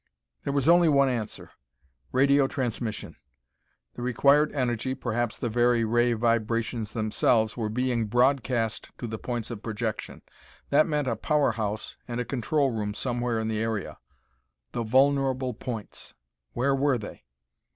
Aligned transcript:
There 0.43 0.51
was 0.51 0.67
only 0.67 0.89
one 0.89 1.09
answer. 1.09 1.51
Radio 2.11 2.47
transmission. 2.47 3.17
The 3.93 4.01
required 4.01 4.51
energy, 4.51 4.95
perhaps 4.95 5.37
the 5.37 5.47
very 5.47 5.83
ray 5.83 6.13
vibrations 6.13 6.93
themselves, 6.93 7.55
were 7.55 7.69
being 7.69 8.07
broadcast 8.07 8.89
to 8.97 9.05
the 9.05 9.19
points 9.19 9.51
of 9.51 9.61
projection. 9.61 10.23
That 10.71 10.87
meant 10.87 11.07
a 11.07 11.15
power 11.15 11.51
house 11.51 11.97
and 12.07 12.19
a 12.19 12.25
control 12.25 12.71
room 12.71 12.95
somewhere 12.95 13.37
in 13.37 13.47
the 13.47 13.59
area. 13.59 13.99
The 14.71 14.81
vulnerable 14.81 15.53
points! 15.53 16.15
Where 16.53 16.73
were 16.73 16.97
they? 16.97 17.25